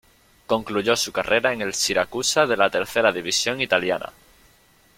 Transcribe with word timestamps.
Concluyó 0.47 0.95
su 0.95 1.11
carrera 1.11 1.53
en 1.53 1.61
el 1.61 1.75
Siracusa 1.75 2.47
de 2.47 2.57
la 2.57 2.71
tercera 2.71 3.11
división 3.11 3.61
italiana. 3.61 4.11